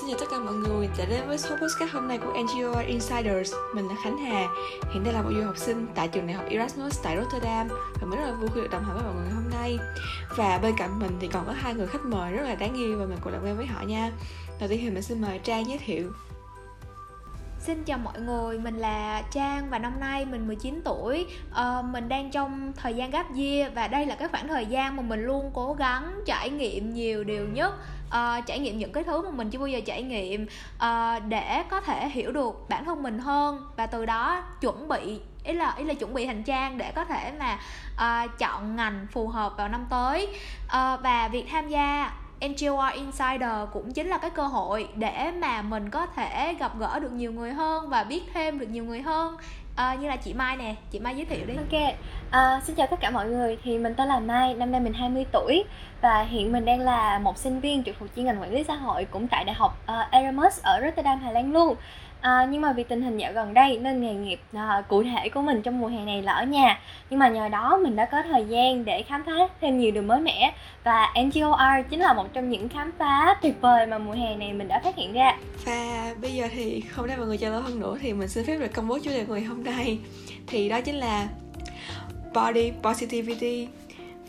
[0.00, 2.80] Xin chào tất cả mọi người đã đến với số podcast hôm nay của NGO
[2.80, 3.52] Insiders.
[3.74, 4.48] Mình là Khánh Hà.
[4.92, 7.68] Hiện đây là một du học sinh tại trường đại học Erasmus tại Rotterdam.
[7.68, 9.78] Và mình rất là vui khi được đồng hành với mọi người hôm nay.
[10.36, 12.98] Và bên cạnh mình thì còn có hai người khách mời rất là đáng yêu
[12.98, 14.12] Và mình cùng làm quen với họ nha.
[14.60, 16.12] Đầu tiên thì mình xin mời Trang giới thiệu.
[17.58, 21.26] Xin chào mọi người, mình là Trang và năm nay mình 19 tuổi.
[21.50, 24.96] Uh, Mình đang trong thời gian gap year và đây là cái khoảng thời gian
[24.96, 27.74] mà mình luôn cố gắng trải nghiệm nhiều điều nhất
[28.10, 31.62] uh, Trải nghiệm những cái thứ mà mình chưa bao giờ trải nghiệm uh, Để
[31.70, 33.66] có thể hiểu được bản thân mình hơn.
[33.76, 37.04] Và từ đó chuẩn bị ý là ý là chuẩn bị hành trang để có
[37.04, 37.58] thể mà
[37.94, 40.28] uh, chọn ngành phù hợp vào năm tới.
[40.64, 42.12] Uh, và việc tham gia
[42.48, 46.98] NGOR Insider cũng chính là cái cơ hội để mà mình có thể gặp gỡ
[46.98, 49.36] được nhiều người hơn và biết thêm được nhiều người hơn.
[49.76, 51.54] À, như là chị Mai nè chị Mai giới thiệu đi.
[51.56, 51.94] Ok
[52.30, 53.58] à, xin chào tất cả mọi người.
[53.64, 55.64] Thì mình tên là Mai năm nay mình 20 tuổi
[56.00, 58.74] và hiện mình đang là một sinh viên trực thuộc chuyên ngành quản lý xã
[58.74, 61.76] hội cũng tại đại học uh, Erasmus ở Rotterdam Hà Lan luôn.
[62.20, 65.28] À, nhưng mà vì tình hình dạo gần đây nên nghề nghiệp à, cụ thể
[65.28, 66.80] của mình trong mùa hè này là ở nhà.
[67.10, 70.02] Nhưng mà nhờ đó mình đã có thời gian để khám phá thêm nhiều điều
[70.02, 70.54] mới mẻ.
[70.84, 74.52] Và NGOR chính là một trong những khám phá tuyệt vời mà mùa hè này
[74.52, 75.36] mình đã phát hiện ra.
[75.64, 78.44] Và bây giờ thì không để mọi người chờ lâu hơn nữa thì mình xin
[78.46, 79.98] phép được công bố chủ đề của ngày hôm nay.
[80.46, 81.28] Thì đó chính là
[82.34, 83.68] body positivity.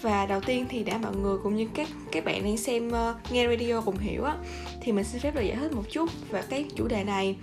[0.02, 3.32] Và đầu tiên thì để mọi người cũng như các các bạn đang xem uh,
[3.32, 4.38] nghe radio cùng hiểu á
[4.82, 7.36] thì mình xin phép được giải thích một chút về cái chủ đề này.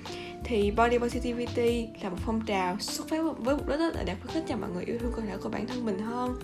[0.44, 4.34] Thì body positivity là một phong trào xuất phát với mục đích là để khuyến
[4.34, 6.40] khích cho mọi người yêu thương cơ thể của bản thân mình hơn.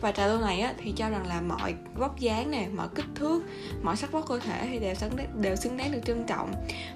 [0.00, 3.04] Và trào lưu này á, thì cho rằng là mọi vóc dáng này, mọi kích
[3.14, 3.42] thước
[3.82, 6.52] mọi sắc vóc cơ thể thì đều xứng đáng, đều xứng đáng được trân trọng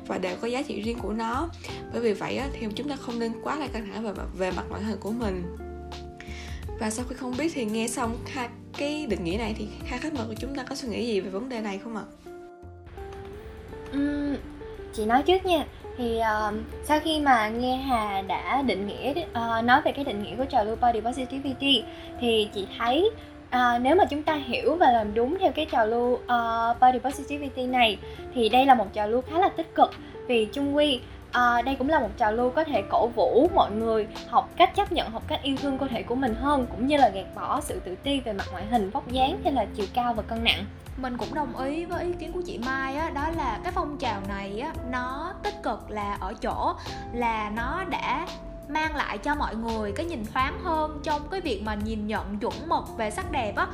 [0.06, 1.48] và đều có giá trị riêng của nó.
[1.92, 4.50] Bởi vì vậy á, thì chúng ta không nên quá là căng thẳng về về
[4.50, 5.42] mặt ngoại hình của mình
[6.78, 8.48] và sau khi không biết thì nghe xong hai
[8.78, 11.20] cái định nghĩa này thì hai khách mời của chúng ta có suy nghĩ gì
[11.20, 12.02] về vấn đề này không ạ?
[13.96, 14.36] Uhm,
[14.92, 15.66] chị nói trước nha
[15.98, 20.22] thì uh, sau khi mà nghe Hà đã định nghĩa uh, nói về cái định
[20.22, 21.84] nghĩa của trào lưu body positivity
[22.20, 23.10] thì chị thấy
[23.46, 26.98] uh, nếu mà chúng ta hiểu và làm đúng theo cái trào lưu uh, body
[26.98, 27.98] positivity này
[28.34, 29.90] thì đây là một trào lưu khá là tích cực
[30.26, 31.00] vì chung quy
[31.32, 34.74] à, đây cũng là một trào lưu có thể cổ vũ mọi người học cách
[34.74, 37.26] chấp nhận học cách yêu thương cơ thể của mình hơn cũng như là gạt
[37.34, 40.22] bỏ sự tự ti về mặt ngoại hình vóc dáng hay là chiều cao và
[40.22, 40.64] cân nặng.
[40.96, 43.98] Mình cũng đồng ý với ý kiến của chị Mai á đó là cái phong
[43.98, 46.74] trào này á nó tích cực là ở chỗ
[47.12, 48.26] là nó đã
[48.68, 52.38] mang lại cho mọi người cái nhìn thoáng hơn trong cái việc mà nhìn nhận
[52.38, 53.66] chuẩn mực về sắc đẹp á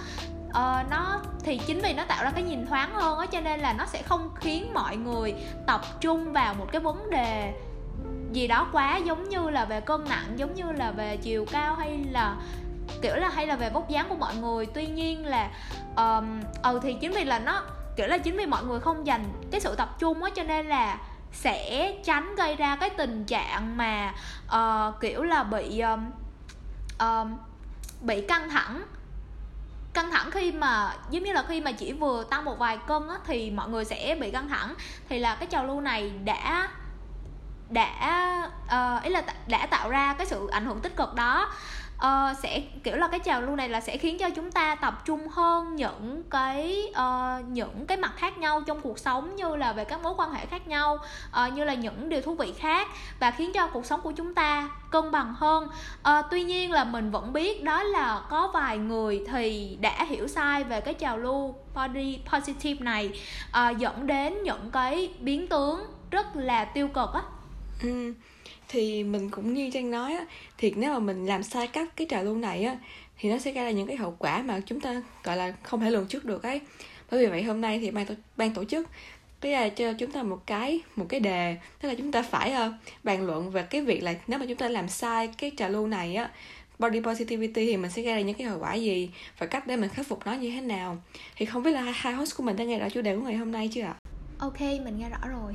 [0.54, 3.60] uh, nó thì chính vì nó tạo ra cái nhìn thoáng hơn á cho nên
[3.60, 5.34] là nó sẽ không khiến mọi người
[5.66, 7.54] tập trung vào một cái vấn đề
[8.32, 11.74] gì đó quá giống như là về cân nặng giống như là về chiều cao
[11.74, 12.36] hay là
[13.02, 14.66] kiểu là hay là về vóc dáng của mọi người.
[14.66, 15.50] Tuy nhiên là
[15.96, 17.62] um, ừ thì chính vì là nó
[17.96, 20.66] kiểu là chính vì mọi người không dành cái sự tập trung á cho nên
[20.66, 20.98] là
[21.32, 24.14] sẽ tránh gây ra cái tình trạng mà
[24.46, 26.10] uh, kiểu là bị um,
[26.98, 27.36] um,
[28.00, 28.82] bị căng thẳng
[29.94, 33.08] căng thẳng khi mà giống như là khi mà chỉ vừa tăng một vài cân
[33.08, 34.74] á, thì mọi người sẽ bị căng thẳng.
[35.08, 36.68] Thì là cái trào lưu này đã
[37.70, 41.52] đã uh, ý là đã tạo ra cái sự ảnh hưởng tích cực đó
[42.04, 45.02] uh, sẽ kiểu là cái trào lưu này là sẽ khiến cho chúng ta tập
[45.04, 49.72] trung hơn những cái uh, những cái mặt khác nhau trong cuộc sống như là
[49.72, 50.98] về các mối quan hệ khác nhau
[51.46, 52.88] uh, như là những điều thú vị khác
[53.20, 55.68] và khiến cho cuộc sống của chúng ta cân bằng hơn.
[56.08, 60.28] Uh, tuy nhiên là mình vẫn biết đó là có vài người thì đã hiểu
[60.28, 65.86] sai về cái trào lưu body positive này uh, dẫn đến những cái biến tướng
[66.10, 67.22] rất là tiêu cực á.
[67.82, 68.14] Ừ
[68.68, 70.26] thì mình cũng như trang nói á
[70.58, 72.76] thì nếu mà mình làm sai cách cái trào lưu này á
[73.18, 75.80] thì nó sẽ gây ra những cái hậu quả mà chúng ta gọi là không
[75.80, 76.60] thể lường trước được ấy.
[77.10, 78.88] Bởi vì vậy hôm nay thì ban tổ, ban tổ chức
[79.40, 82.52] cái là cho chúng ta một cái một cái đề tức là chúng ta phải
[82.52, 85.68] uh, bàn luận về cái việc là nếu mà chúng ta làm sai cái trào
[85.68, 86.30] lưu này á
[86.78, 89.76] body positivity thì mình sẽ gây ra những cái hậu quả gì và cách để
[89.76, 90.98] mình khắc phục nó như thế nào.
[91.36, 93.36] Thì không biết là hai host của mình đã nghe rõ chủ đề của ngày
[93.36, 93.94] hôm nay chưa ạ?
[94.38, 95.54] Ok mình nghe rõ rồi.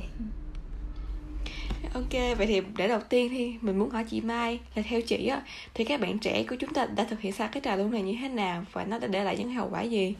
[1.94, 5.26] Ok, vậy thì để đầu tiên thì mình muốn hỏi chị Mai là theo chị
[5.26, 5.42] á
[5.74, 8.02] thì các bạn trẻ của chúng ta đã thực hiện sai cái trào lưu này
[8.02, 10.14] như thế nào và nó đã để lại những hậu quả gì?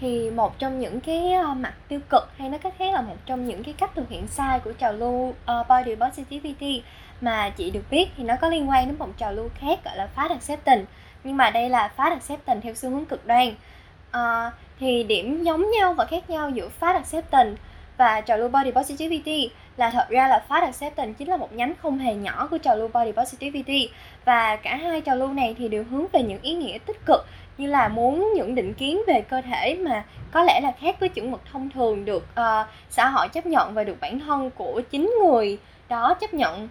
[0.00, 3.16] Thì một trong những cái ờ, mặt tiêu cực hay nói cách khác là một
[3.26, 5.34] trong những cái cách thực hiện sai của trào lưu uh,
[5.68, 6.82] body positivity
[7.20, 9.96] mà chị được biết thì nó có liên quan đến một trào lưu khác gọi
[9.96, 10.84] là fat acceptance.
[11.24, 13.48] Nhưng mà đây là fat acceptance theo xu hướng cực đoan.
[14.08, 17.60] Uh, thì điểm giống nhau và khác nhau giữa fat acceptance
[17.96, 21.74] và trào lưu body positivity là thật ra là fast acceptance chính là một nhánh
[21.82, 23.90] không hề nhỏ của trào lưu body positivity.
[24.24, 27.26] Và cả hai trào lưu này thì đều hướng về những ý nghĩa tích cực
[27.58, 31.08] như là muốn những định kiến về cơ thể mà có lẽ là khác với
[31.08, 34.82] chuẩn mực thông thường được uh, xã hội chấp nhận và được bản thân của
[34.90, 35.58] chính người
[35.88, 36.68] đó chấp nhận.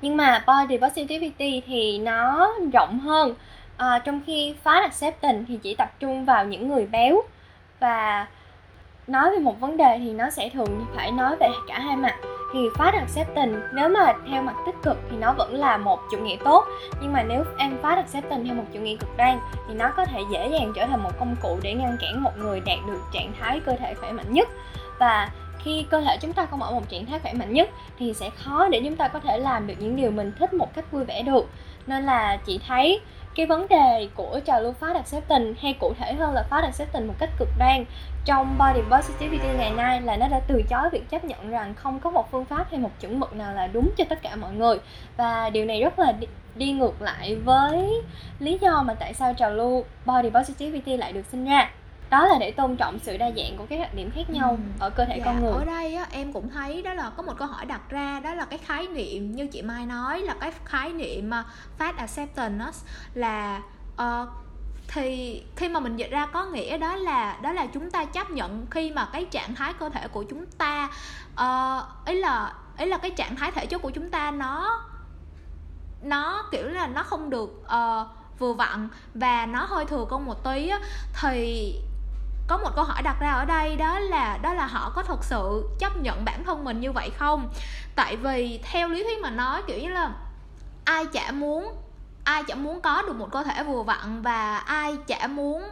[0.00, 3.34] Nhưng mà body positivity thì nó rộng hơn.
[3.76, 7.22] À, trong khi fat acceptance thì chỉ tập trung vào những người béo
[7.80, 8.26] và
[9.06, 12.14] nói về một vấn đề thì nó sẽ thường phải nói về cả hai mặt.
[12.52, 16.18] Thì phát acceptance nếu mà theo mặt tích cực thì nó vẫn là một chủ
[16.18, 16.64] nghĩa tốt.
[17.02, 19.38] Nhưng mà nếu em phát acceptance theo một chủ nghĩa cực đoan
[19.68, 22.30] thì nó có thể dễ dàng trở thành một công cụ để ngăn cản một
[22.38, 24.48] người đạt được trạng thái cơ thể khỏe mạnh nhất.
[24.98, 28.14] Và khi cơ thể chúng ta không ở một trạng thái khỏe mạnh nhất thì
[28.14, 30.92] sẽ khó để chúng ta có thể làm được những điều mình thích một cách
[30.92, 31.48] vui vẻ được.
[31.86, 33.00] Nên là chị thấy
[33.36, 37.06] cái vấn đề của trào lưu fast acceptance hay cụ thể hơn là fast acceptance
[37.06, 37.84] một cách cực đoan
[38.24, 42.00] trong body positivity ngày nay là nó đã từ chối việc chấp nhận rằng không
[42.00, 44.52] có một phương pháp hay một chuẩn mực nào là đúng cho tất cả mọi
[44.52, 44.78] người.
[45.16, 48.02] Và điều này rất là đi, đi ngược lại với
[48.38, 51.70] lý do mà tại sao trào lưu body positivity lại được sinh ra
[52.10, 54.84] đó là để tôn trọng sự đa dạng của các đặc điểm khác nhau ừ.
[54.84, 57.22] ở cơ thể dạ, con người ở đây á, em cũng thấy đó là có
[57.22, 60.34] một câu hỏi đặt ra đó là cái khái niệm như chị mai nói là
[60.40, 61.46] cái khái niệm uh,
[61.78, 62.78] fat acceptance
[63.14, 63.62] là
[64.02, 64.28] uh,
[64.88, 68.30] thì khi mà mình dịch ra có nghĩa đó là đó là chúng ta chấp
[68.30, 70.90] nhận khi mà cái trạng thái cơ thể của chúng ta
[71.32, 74.80] uh, ý là ý là cái trạng thái thể chất của chúng ta nó
[76.02, 78.06] nó kiểu là nó không được uh,
[78.38, 80.80] vừa vặn và nó hơi thừa con một tí á,
[81.20, 81.74] thì
[82.48, 85.24] có một câu hỏi đặt ra ở đây đó là đó là họ có thật
[85.24, 87.48] sự chấp nhận bản thân mình như vậy không?
[87.94, 90.10] Tại vì theo lý thuyết mà nói kiểu như là
[90.84, 91.74] ai chả muốn
[92.24, 95.62] ai chả muốn có được một cơ thể vừa vặn và ai chả muốn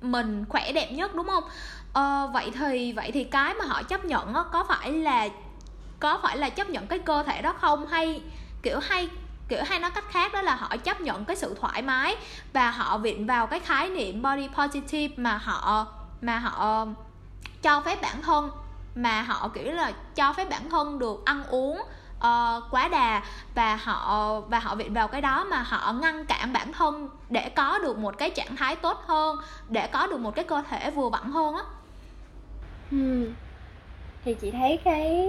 [0.00, 1.44] mình khỏe đẹp nhất đúng không?
[1.92, 5.28] Ờ, vậy thì vậy thì cái mà họ chấp nhận đó, có phải là
[6.00, 7.86] có phải là chấp nhận cái cơ thể đó không?
[7.86, 8.22] Hay
[8.62, 9.08] kiểu hay
[9.48, 12.16] kiểu hay nói cách khác đó là họ chấp nhận cái sự thoải mái
[12.52, 15.86] và họ viện vào cái khái niệm body positive mà họ
[16.22, 16.86] mà họ
[17.62, 18.50] cho phép bản thân
[18.94, 21.82] mà họ kiểu là cho phép bản thân được ăn uống
[22.16, 23.22] uh, quá đà
[23.54, 27.48] và họ và họ viện vào cái đó mà họ ngăn cản bản thân để
[27.48, 29.38] có được một cái trạng thái tốt hơn
[29.68, 31.62] để có được một cái cơ thể vừa vặn hơn á
[32.90, 33.34] hmm.
[34.24, 35.28] thì chị thấy cái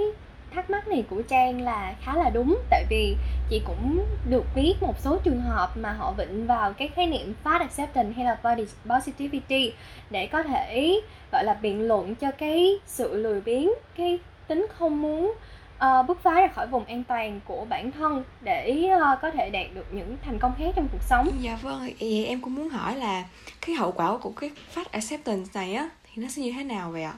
[0.56, 3.16] thắc mắc này của trang là khá là đúng tại vì
[3.50, 7.34] chị cũng được biết một số trường hợp mà họ vịnh vào cái khái niệm
[7.44, 9.74] fat acceptance hay là body positivity
[10.10, 11.02] để có thể
[11.32, 15.34] gọi là biện luận cho cái sự lười biếng cái tính không muốn
[15.76, 19.50] uh, bứt phá ra khỏi vùng an toàn của bản thân để uh, có thể
[19.50, 21.28] đạt được những thành công khác trong cuộc sống.
[21.40, 23.24] Dạ vâng, vậy em cũng muốn hỏi là
[23.66, 26.92] cái hậu quả của cái fat acceptance này á thì nó sẽ như thế nào
[26.92, 27.14] vậy ạ?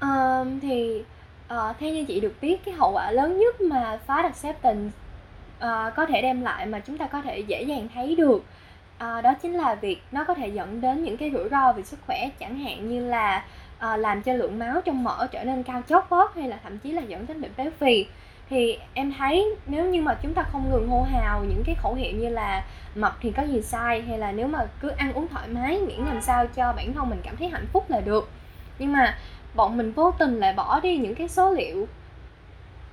[0.00, 1.02] Um, thì
[1.50, 4.90] Ờ, uh, theo như chị được biết cái hậu quả lớn nhất mà fast acceptance
[5.58, 8.44] uh, có thể đem lại mà chúng ta có thể dễ dàng thấy được uh,
[8.98, 11.98] đó chính là việc nó có thể dẫn đến những cái rủi ro về sức
[12.06, 13.44] khỏe chẳng hạn như là
[13.78, 16.78] uh, làm cho lượng máu trong mỡ trở nên cao chót vót hay là thậm
[16.78, 18.06] chí là dẫn đến bệnh béo phì.
[18.50, 21.94] Thì em thấy nếu như mà chúng ta không ngừng hô hào những cái khẩu
[21.94, 22.64] hiệu như là
[22.94, 26.00] mập thì có gì sai hay là nếu mà cứ ăn uống thoải mái miễn
[26.00, 28.30] làm sao cho bản thân mình cảm thấy hạnh phúc là được.
[28.78, 29.18] Nhưng mà
[29.54, 31.88] bọn mình vô tình lại bỏ đi những cái số liệu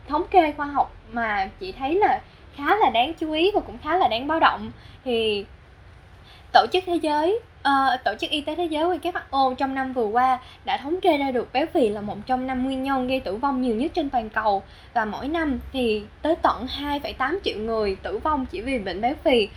[0.08, 2.22] thống kê khoa học mà chị thấy là
[2.56, 4.72] khá là đáng chú ý và cũng khá là đáng báo động.
[5.06, 5.46] Thì
[6.54, 10.06] tổ chức thế giới uh, tổ chức y tế thế giới WHO trong năm vừa
[10.06, 13.20] qua đã thống kê ra được béo phì là một trong năm nguyên nhân gây
[13.20, 14.64] tử vong nhiều nhất trên toàn cầu.
[14.94, 19.14] Và mỗi năm thì tới tận 2,8 triệu người tử vong chỉ vì bệnh béo
[19.24, 19.50] phì.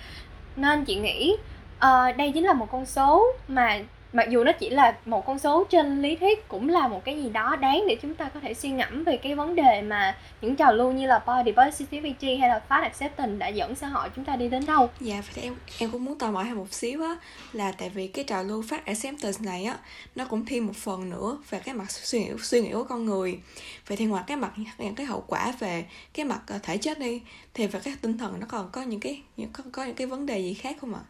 [0.56, 1.36] Nên chị nghĩ
[1.76, 3.78] uh, đây chính là một con số mà
[4.12, 7.22] mặc dù nó chỉ là một con số trên lý thuyết cũng là một cái
[7.22, 10.16] gì đó đáng để chúng ta có thể suy ngẫm về cái vấn đề mà
[10.40, 14.08] những trào lưu như là body positivity hay là fat acceptance đã dẫn xã hội
[14.16, 14.90] chúng ta đi đến đâu.
[15.00, 17.16] Dạ thì em em cũng muốn tò mò thêm một xíu á
[17.52, 19.76] là tại vì cái trào lưu fat acceptance này á
[20.14, 23.04] nó cũng thêm một phần nữa về cái mặt suy nghĩ suy nghĩ của con
[23.04, 23.40] người.
[23.86, 26.98] Vậy thì ngoài cái mặt những cái hậu quả về cái mặt ờ, thể chất
[26.98, 27.22] đi
[27.54, 30.06] thì về cái tinh thần nó còn có những cái những có, có những cái
[30.06, 31.00] vấn đề gì khác không ạ?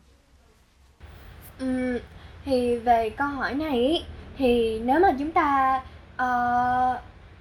[1.64, 1.98] Uhm,
[2.44, 4.04] thì về câu hỏi này
[4.38, 5.80] thì nếu mà chúng ta
[6.14, 7.00] uh,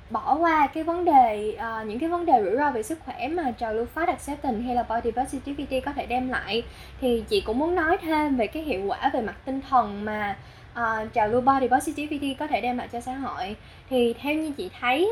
[0.10, 3.28] bỏ qua cái vấn đề uh, những cái vấn đề rủi ro về sức khỏe
[3.28, 6.64] mà trào lưu fast acceptance hay là body positivity có thể đem lại
[7.02, 10.36] thì chị cũng muốn nói thêm về cái hiệu quả về mặt tinh thần mà
[10.74, 13.56] uh, trào lưu body positivity có thể đem lại cho xã hội.
[13.90, 15.10] Thì theo như chị thấy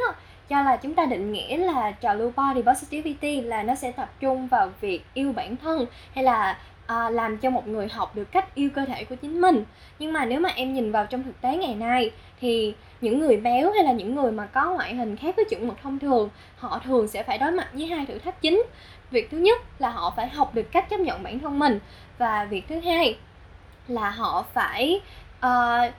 [0.50, 4.10] cho là chúng ta định nghĩa là trào lưu body positivity là nó sẽ tập
[4.20, 8.32] trung vào việc yêu bản thân hay là à, làm cho một người học được
[8.32, 9.64] cách yêu cơ thể của chính mình.
[10.00, 13.38] Nhưng mà nếu mà em nhìn vào trong thực tế ngày nay thì những người
[13.38, 16.30] béo hay là những người mà có ngoại hình khác với chuẩn mực thông thường
[16.58, 18.64] họ thường sẽ phải đối mặt với hai thử thách chính.
[19.12, 21.80] Việc thứ nhất là họ phải học được cách chấp nhận bản thân mình
[22.18, 23.18] và việc thứ hai
[23.88, 25.02] là họ phải
[25.46, 25.94] uh,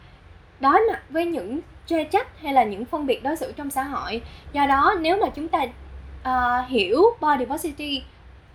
[0.61, 3.83] đối mặt với những chê trách hay là những phân biệt đối xử trong xã
[3.83, 4.23] hội.
[4.53, 8.03] Do đó nếu mà chúng ta uh, hiểu body positivity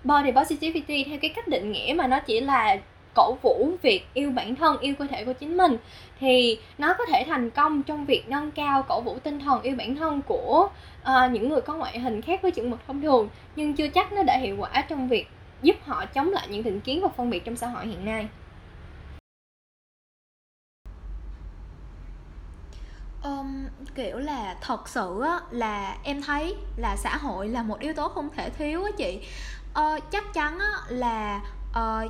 [0.03, 2.77] body positivity theo cái cách định nghĩa mà nó chỉ là
[3.15, 5.77] cổ vũ việc yêu bản thân yêu cơ thể của chính mình.
[6.19, 9.75] Thì nó có thể thành công trong việc nâng cao cổ vũ tinh thần yêu
[9.75, 10.69] bản thân của
[11.01, 14.13] uh, những người có ngoại hình khác với chuẩn mực thông thường nhưng chưa chắc
[14.13, 15.27] nó đã hiệu quả trong việc
[15.61, 18.27] giúp họ chống lại những định kiến và phân biệt trong xã hội hiện nay.
[23.23, 27.93] Um, kiểu là thật sự á, là em thấy là xã hội là một yếu
[27.93, 29.19] tố không thể thiếu á chị
[29.73, 31.41] ờ, chắc chắn á, là
[31.73, 32.07] ờ,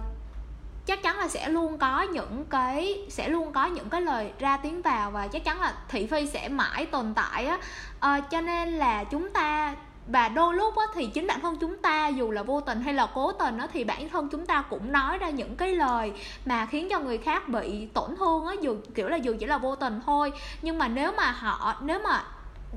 [0.86, 4.58] chắc chắn là sẽ luôn có những cái sẽ luôn có những cái lời ra
[4.58, 7.58] tiếng vào và chắc chắn là thị phi sẽ mãi tồn tại á.
[8.00, 9.76] Ờ, cho nên là chúng ta
[10.08, 12.94] và đôi lúc á, thì chính bản thân chúng ta dù là vô tình hay
[12.94, 16.14] là cố tình á, thì bản thân chúng ta cũng nói ra những cái lời
[16.46, 19.58] mà khiến cho người khác bị tổn thương á dù kiểu là dù chỉ là
[19.58, 20.32] vô tình thôi.
[20.62, 22.24] Nhưng mà nếu mà họ nếu mà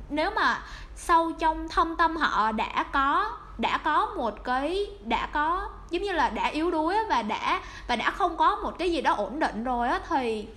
[0.08, 0.62] nếu mà
[0.96, 6.12] sâu trong thâm tâm họ đã có đã có một cái đã có giống như
[6.12, 9.38] là đã yếu đuối và đã và đã không có một cái gì đó ổn
[9.38, 10.48] định rồi á thì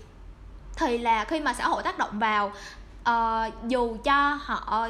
[0.75, 2.51] thì là khi mà xã hội tác động vào
[3.09, 4.87] uh, dù cho họ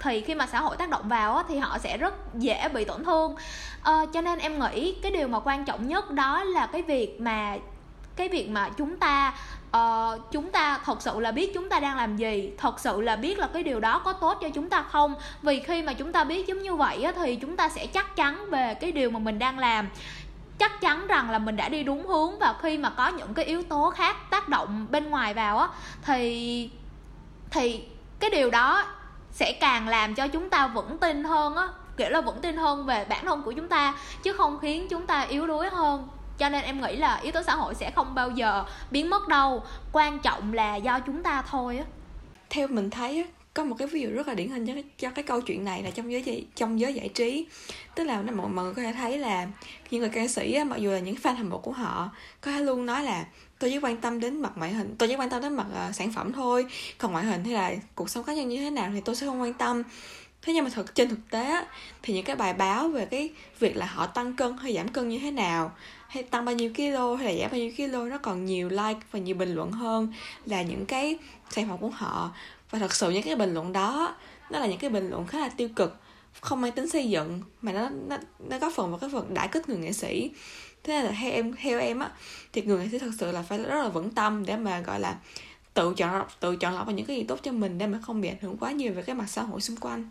[0.00, 2.84] thì khi mà xã hội tác động vào á, thì họ sẽ rất dễ bị
[2.84, 3.34] tổn thương.
[3.82, 7.20] À, cho nên em nghĩ cái điều mà quan trọng nhất đó là cái việc
[7.20, 7.56] mà
[8.16, 9.34] cái việc mà chúng ta
[9.76, 13.16] uh, chúng ta thật sự là biết chúng ta đang làm gì thật sự là
[13.16, 15.14] biết là cái điều đó có tốt cho chúng ta không?
[15.42, 18.16] Vì khi mà chúng ta biết giống như vậy á, thì chúng ta sẽ chắc
[18.16, 19.88] chắn về cái điều mà mình đang làm.
[20.58, 23.44] Chắc chắn rằng là mình đã đi đúng hướng và khi mà có những cái
[23.44, 25.68] yếu tố khác tác động bên ngoài vào á
[26.02, 26.70] thì
[27.50, 27.84] thì
[28.20, 28.84] cái điều đó
[29.30, 32.86] sẽ càng làm cho chúng ta vững tin hơn á kiểu là vững tin hơn
[32.86, 36.08] về bản thân của chúng ta chứ không khiến chúng ta yếu đuối hơn
[36.40, 39.28] cho nên em nghĩ là yếu tố xã hội sẽ không bao giờ biến mất
[39.28, 39.62] đâu.
[39.92, 41.84] Quan trọng là do chúng ta thôi á.
[42.50, 44.84] Theo mình thấy á có một cái ví dụ rất là điển hình cho cái,
[44.98, 47.46] cho cái câu chuyện này là trong giới trong giới giải trí.
[47.94, 49.46] Tức là mọi, mọi người có thể thấy là
[49.90, 52.50] những người ca sĩ á, mặc dù là những fan hâm mộ của họ có
[52.50, 53.24] thể luôn nói là
[53.58, 55.94] tôi chỉ quan tâm đến mặt ngoại hình tôi chỉ quan tâm đến mặt uh,
[55.94, 56.66] sản phẩm thôi.
[56.98, 59.26] Còn ngoại hình hay là cuộc sống cá nhân như thế nào thì tôi sẽ
[59.26, 59.82] không quan tâm.
[60.42, 61.64] Thế nhưng mà thực trên thực tế á,
[62.02, 65.08] thì những cái bài báo về cái việc là họ tăng cân hay giảm cân
[65.08, 65.72] như thế nào
[66.10, 69.00] hay tăng bao nhiêu kilo, hay là giảm bao nhiêu kilo, nó còn nhiều like
[69.10, 70.12] và nhiều bình luận hơn
[70.44, 71.18] là những cái
[71.50, 72.30] sản phẩm của họ.
[72.70, 74.16] Và thật sự những cái bình luận đó,
[74.50, 75.96] nó là những cái bình luận khá là tiêu cực,
[76.40, 79.48] không mang tính xây dựng, mà nó nó nó có phần vào cái phần đãi
[79.48, 80.30] kích người nghệ sĩ.
[80.84, 82.10] Thế nên là theo em theo em á,
[82.52, 85.00] thì người nghệ sĩ thật sự là phải rất là vững tâm để mà, gọi
[85.00, 85.16] là,
[85.74, 88.20] tự chọn tự chọn lọc vào những cái gì tốt cho mình để mà không
[88.20, 90.10] bị ảnh hưởng quá nhiều về cái mặt xã hội xung quanh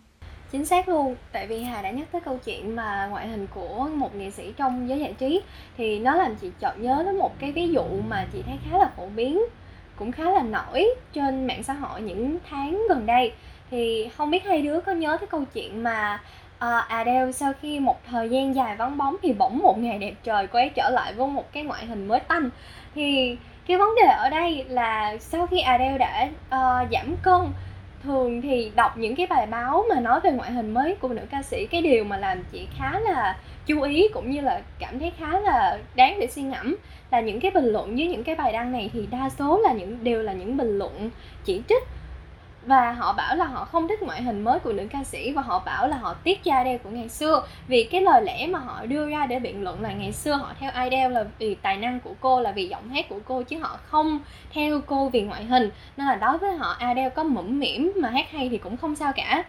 [0.51, 1.15] chính xác luôn.
[1.31, 4.53] Tại vì hà đã nhắc tới câu chuyện mà ngoại hình của một nghệ sĩ
[4.57, 5.41] trong giới giải trí
[5.77, 8.77] thì nó làm chị chợt nhớ đến một cái ví dụ mà chị thấy khá
[8.77, 9.41] là phổ biến
[9.95, 13.33] cũng khá là nổi trên mạng xã hội những tháng gần đây.
[13.71, 16.21] Thì không biết hai đứa có nhớ cái câu chuyện mà
[16.55, 20.13] uh, Adele sau khi một thời gian dài vắng bóng thì bỗng một ngày đẹp
[20.23, 22.49] trời cô ấy trở lại với một cái ngoại hình mới tanh.
[22.95, 23.37] Thì
[23.67, 27.41] cái vấn đề ở đây là sau khi Adele đã uh, giảm cân
[28.03, 31.21] thường thì đọc những cái bài báo mà nói về ngoại hình mới của nữ
[31.31, 34.99] ca sĩ, cái điều mà làm chị khá là chú ý cũng như là cảm
[34.99, 36.75] thấy khá là đáng để suy ngẫm
[37.11, 39.73] là những cái bình luận dưới những cái bài đăng này thì đa số là
[39.73, 41.09] những, đều là những bình luận
[41.45, 41.83] chỉ trích
[42.69, 45.41] và họ bảo là họ không thích ngoại hình mới của nữ ca sĩ và
[45.41, 47.43] họ bảo là họ tiếc cho Adele của ngày xưa.
[47.67, 50.53] Vì cái lời lẽ mà họ đưa ra để biện luận là ngày xưa họ
[50.59, 53.59] theo Adele là vì tài năng của cô, là vì giọng hát của cô, chứ
[53.59, 54.19] họ không
[54.53, 55.69] theo cô vì ngoại hình.
[55.97, 58.95] Nên là đối với họ Adele có mũm mỉm mà hát hay thì cũng không
[58.95, 59.43] sao cả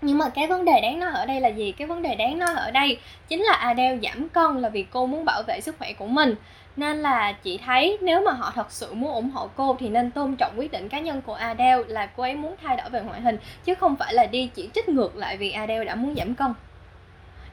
[0.00, 1.72] nhưng mà cái vấn đề đáng nói ở đây là gì?
[1.72, 2.98] Cái vấn đề đáng nói ở đây
[3.28, 6.34] chính là Adele giảm cân là vì cô muốn bảo vệ sức khỏe của mình.
[6.76, 10.10] Nên là chị thấy nếu mà họ thật sự muốn ủng hộ cô thì nên
[10.10, 13.00] tôn trọng quyết định cá nhân của Adele là cô ấy muốn thay đổi về
[13.00, 16.14] ngoại hình, chứ không phải là đi chỉ trích ngược lại vì Adele đã muốn
[16.16, 16.54] giảm cân.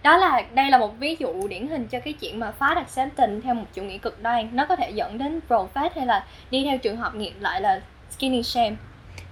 [0.03, 3.11] Đó là, đây là một ví dụ điển hình cho cái chuyện mà phá đặt
[3.15, 4.49] tình theo một chủ nghĩa cực đoan.
[4.53, 7.61] Nó có thể dẫn đến pro fat hay là đi theo trường hợp ngược lại
[7.61, 7.81] là
[8.11, 8.75] skinny shame.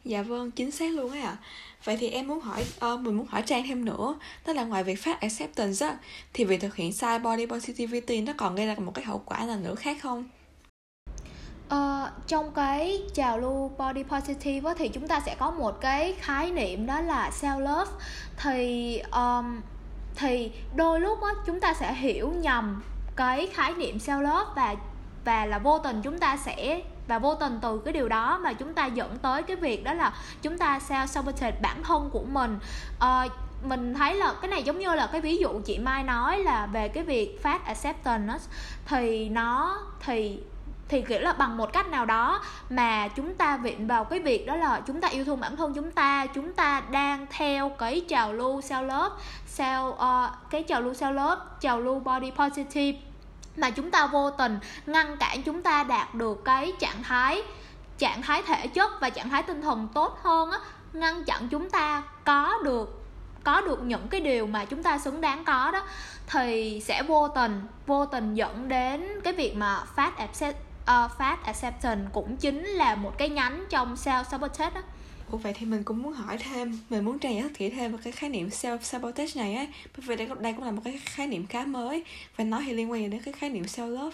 [0.04, 1.36] Dạ vâng chính xác luôn ấy ạ.
[1.42, 4.64] à vậy thì em muốn hỏi uh, mình muốn hỏi trang thêm nữa tức là
[4.64, 5.98] ngoài việc phát acceptance á
[6.34, 9.46] thì việc thực hiện sai body positivity nó còn gây ra một cái hậu quả
[9.46, 10.30] là nữa khác không?
[11.74, 16.16] Uh, trong cái trào lưu body positive á, thì chúng ta sẽ có một cái
[16.20, 17.92] khái niệm đó là self love.
[18.38, 19.62] Thì um,
[20.16, 22.84] thì đôi lúc á, chúng ta sẽ hiểu nhầm
[23.16, 24.76] cái khái niệm self love và
[25.26, 28.54] và là vô tình chúng ta sẽ và vô tình từ cái điều đó mà
[28.54, 32.24] chúng ta dẫn tới cái việc đó là chúng ta sao sabotage bản thân của
[32.24, 32.60] mình.
[32.98, 33.32] Uh,
[33.64, 36.66] mình thấy là cái này giống như là cái ví dụ chị Mai nói là
[36.66, 38.44] về cái việc phát acceptance
[38.86, 40.40] thì nó thì
[40.92, 44.48] thì kiểu là bằng một cách nào đó mà chúng ta viện vào cái việc
[44.48, 48.02] đó là chúng ta yêu thương bản thân chúng ta chúng ta đang theo cái
[48.08, 49.16] trào lưu self love
[49.58, 53.11] self uh, cái trào lưu self love trào lưu body positive
[53.58, 57.42] mà chúng ta vô tình ngăn cản chúng ta đạt được cái trạng thái
[57.98, 60.60] trạng thái thể chất và trạng thái tinh thần tốt hơn á
[60.94, 63.02] ngăn chặn chúng ta có được
[63.44, 65.84] có được những cái điều mà chúng ta xứng đáng có đó
[66.28, 71.38] thì sẽ vô tình vô tình dẫn đến cái việc mà fat accept, uh, fat
[71.44, 74.82] acceptance cũng chính là một cái nhánh trong self sabotage đó.
[75.32, 77.92] Ủa vậy thì mình cũng muốn hỏi thêm Mình muốn trang giải thích kỹ thêm
[77.92, 79.66] về cái khái niệm self-sabotage này á.
[79.98, 82.04] Bởi vì đây, đây cũng là một cái khái niệm khá mới.
[82.38, 84.12] Và nó thì liên quan đến cái khái niệm self-love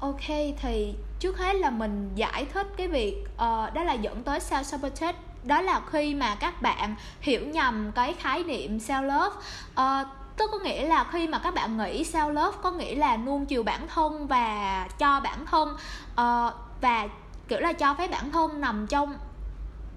[0.00, 0.26] Ok
[0.62, 4.62] thì trước hết là mình giải thích cái việc uh, đó là dẫn tới self
[4.62, 5.18] sabotage.
[5.44, 9.36] Đó là khi mà các bạn hiểu nhầm cái khái niệm self love.
[9.70, 10.06] Uh,
[10.36, 13.46] tức có nghĩa là khi mà các bạn nghĩ self love có nghĩa là nuông
[13.46, 17.08] chiều bản thân và cho bản thân uh, và
[17.48, 19.14] kiểu là cho phép bản thân nằm trong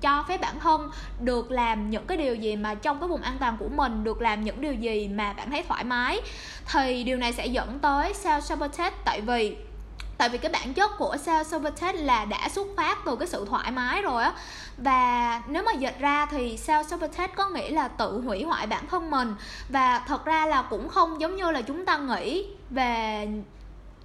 [0.01, 3.37] cho phép bản thân được làm những cái điều gì mà trong cái vùng an
[3.39, 6.21] toàn của mình, được làm những điều gì mà bạn thấy thoải mái.
[6.71, 9.57] Thì điều này sẽ dẫn tới self sabotage tại vì
[10.17, 13.45] tại vì cái bản chất của self sabotage là đã xuất phát từ cái sự
[13.49, 14.33] thoải mái rồi á.
[14.77, 18.87] Và nếu mà dịch ra thì self sabotage có nghĩa là tự hủy hoại bản
[18.87, 19.35] thân mình.
[19.69, 23.27] Và thật ra là cũng không giống như là chúng ta nghĩ về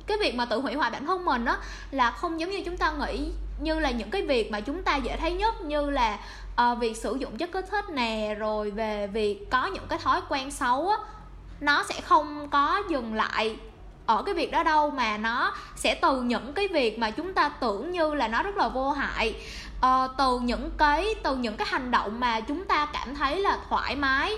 [0.07, 1.57] cái việc mà tự hủy hoại bản thân mình á,
[1.91, 4.97] là không giống như chúng ta nghĩ như là những cái việc mà chúng ta
[4.97, 6.19] dễ thấy nhất như là
[6.63, 10.21] uh, việc sử dụng chất kích thích nè rồi về việc có những cái thói
[10.29, 10.97] quen xấu á
[11.61, 13.57] nó sẽ không có dừng lại
[14.07, 17.49] ở cái việc đó đâu mà nó sẽ từ những cái việc mà chúng ta
[17.49, 19.35] tưởng như là nó rất là vô hại.
[19.79, 23.59] Uh, từ những cái từ những cái hành động mà chúng ta cảm thấy là
[23.69, 24.37] thoải mái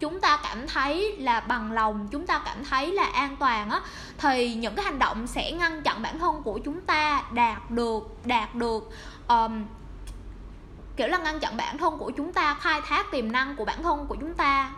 [0.00, 3.80] chúng ta cảm thấy là bằng lòng chúng ta cảm thấy là an toàn á
[4.18, 8.16] thì những cái hành động sẽ ngăn chặn bản thân của chúng ta đạt được
[8.24, 8.90] đạt được
[9.28, 9.64] um,
[10.96, 13.82] kiểu là ngăn chặn bản thân của chúng ta khai thác tiềm năng của bản
[13.82, 14.70] thân của chúng ta.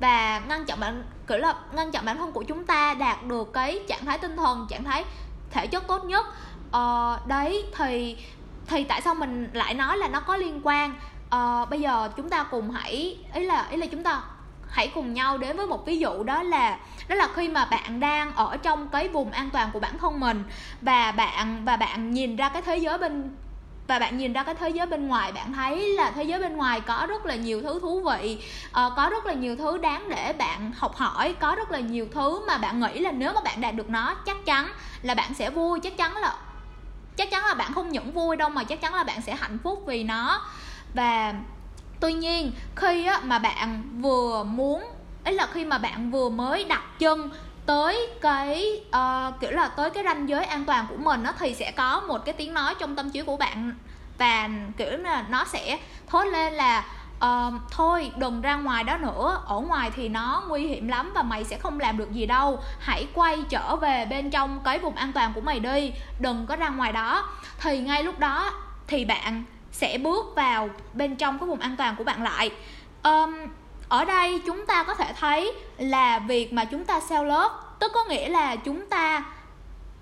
[0.00, 3.52] Và ngăn chặn bản kiểu là ngăn chặn bản thân của chúng ta đạt được
[3.52, 5.04] cái trạng thái tinh thần trạng thái
[5.50, 6.26] thể chất tốt nhất.
[6.70, 8.16] Ờ, đấy thì
[8.66, 10.94] thì tại sao mình lại nói là nó có liên quan?
[11.30, 14.22] Ờ, bây giờ chúng ta cùng hãy ý là ý là chúng ta
[14.70, 18.00] hãy cùng nhau đến với một ví dụ đó là đó là khi mà bạn
[18.00, 20.44] đang ở trong cái vùng an toàn của bản thân mình
[20.80, 23.36] và bạn và bạn nhìn ra cái thế giới bên,
[23.86, 26.56] và bạn nhìn ra cái thế giới bên ngoài, bạn thấy là thế giới bên
[26.56, 28.38] ngoài có rất là nhiều thứ thú vị
[28.72, 32.06] ờ, có rất là nhiều thứ đáng để bạn học hỏi, có rất là nhiều
[32.14, 34.68] thứ mà bạn nghĩ là nếu mà bạn đạt được nó, chắc chắn
[35.02, 36.34] là bạn sẽ vui, chắc chắn là,
[37.16, 39.58] chắc chắn là bạn không những vui đâu mà chắc chắn là bạn sẽ hạnh
[39.64, 40.40] phúc vì nó.
[40.94, 41.34] Và
[42.00, 44.84] tuy nhiên khi á, mà bạn vừa muốn
[45.24, 47.30] ấy là khi mà bạn vừa mới đặt chân
[47.66, 51.54] tới cái uh, kiểu là tới cái ranh giới an toàn của mình nó thì
[51.54, 53.72] sẽ có một cái tiếng nói trong tâm trí của bạn.
[54.18, 56.84] Và kiểu là nó sẽ thốt lên là
[57.16, 59.40] uh, thôi đừng ra ngoài đó nữa.
[59.46, 62.62] Ở ngoài thì nó nguy hiểm lắm và mày sẽ không làm được gì đâu.
[62.80, 65.92] Hãy quay trở về bên trong cái vùng an toàn của mày đi.
[66.20, 67.28] Đừng có ra ngoài đó.
[67.58, 68.52] Thì ngay lúc đó
[68.86, 69.44] thì bạn
[69.76, 72.50] sẽ bước vào bên trong cái vùng an toàn của bạn lại.
[73.02, 73.34] Um,
[73.88, 77.92] ở đây chúng ta có thể thấy là việc mà chúng ta sao lớp, tức
[77.94, 79.24] có nghĩa là chúng ta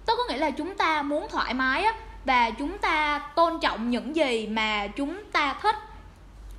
[0.07, 3.91] tức có nghĩa là chúng ta muốn thoải mái á và chúng ta tôn trọng
[3.91, 5.77] những gì mà chúng ta thích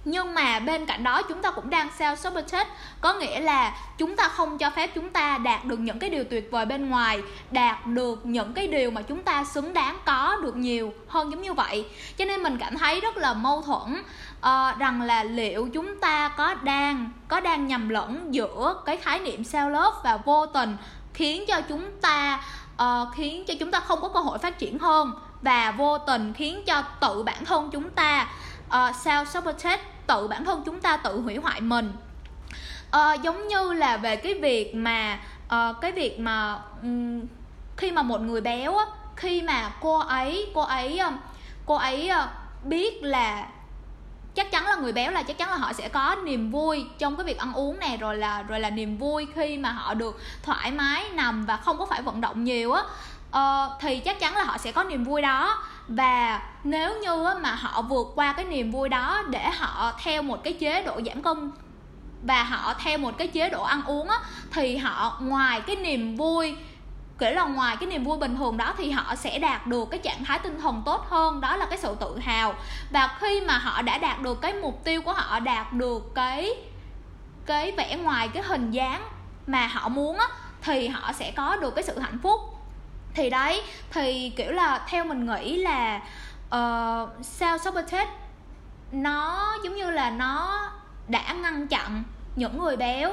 [0.05, 2.69] nhưng mà bên cạnh đó chúng ta cũng đang self sabotage
[3.01, 6.23] có nghĩa là chúng ta không cho phép chúng ta đạt được những cái điều
[6.23, 10.37] tuyệt vời bên ngoài đạt được những cái điều mà chúng ta xứng đáng có
[10.43, 11.85] được nhiều hơn giống như vậy.
[12.17, 14.01] Cho nên mình cảm thấy rất là mâu thuẫn
[14.39, 19.19] uh, rằng là liệu chúng ta có đang có đang nhầm lẫn giữa cái khái
[19.19, 20.77] niệm self love và vô tình
[21.13, 22.43] khiến cho chúng ta
[22.81, 26.33] uh, khiến cho chúng ta không có cơ hội phát triển hơn và vô tình
[26.33, 28.27] khiến cho tự bản thân chúng ta
[28.69, 31.93] ờ, uh, self sabotage tự bản thân chúng ta tự hủy hoại mình.
[32.91, 37.21] À, giống như là về cái việc mà à, cái việc mà um,
[37.77, 41.11] khi mà một người béo á khi mà cô ấy cô ấy ờ,
[41.65, 42.11] cô ấy
[42.63, 43.47] biết là
[44.35, 47.15] chắc chắn là người béo là chắc chắn là họ sẽ có niềm vui trong
[47.15, 50.19] cái việc ăn uống này rồi là rồi là niềm vui khi mà họ được
[50.43, 52.83] thoải mái nằm và không có phải vận động nhiều á
[53.35, 57.55] uh, thì chắc chắn là họ sẽ có niềm vui đó và nếu như mà
[57.55, 61.21] họ vượt qua cái niềm vui đó để họ theo một cái chế độ giảm
[61.21, 61.51] cân
[62.23, 64.19] và họ theo một cái chế độ ăn uống á,
[64.51, 66.55] thì họ ngoài cái niềm vui,
[67.17, 69.99] kể là ngoài cái niềm vui bình thường đó, thì họ sẽ đạt được cái
[69.99, 72.53] trạng thái tinh thần tốt hơn, đó là cái sự tự hào.
[72.91, 76.49] Và khi mà họ đã đạt được cái mục tiêu của họ, đạt được cái
[77.45, 79.01] cái vẻ ngoài, cái hình dáng
[79.47, 80.27] mà họ muốn á,
[80.61, 82.39] thì họ sẽ có được cái sự hạnh phúc
[83.15, 86.01] thì đấy thì kiểu là theo mình nghĩ là
[86.49, 88.11] ờ, uh, sao sabotage
[88.91, 90.61] nó giống như là nó
[91.07, 92.03] đã ngăn chặn
[92.35, 93.11] những người béo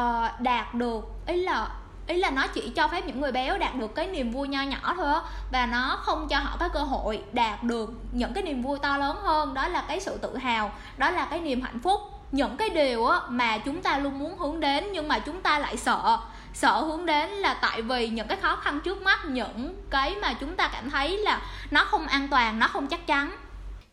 [0.00, 1.68] uh, đạt được ý là
[2.06, 4.62] ý là nó chỉ cho phép những người béo đạt được cái niềm vui nho
[4.62, 5.20] nhỏ thôi á
[5.52, 8.96] và nó không cho họ cái cơ hội đạt được những cái niềm vui to
[8.96, 9.54] lớn hơn.
[9.54, 12.00] Đó là cái sự tự hào đó là cái niềm hạnh phúc.
[12.32, 15.58] Những cái điều á mà chúng ta luôn muốn hướng đến nhưng mà chúng ta
[15.58, 16.18] lại sợ
[16.54, 20.34] sợ hướng đến là tại vì những cái khó khăn trước mắt những cái mà
[20.40, 23.36] chúng ta cảm thấy là nó không an toàn nó không chắc chắn.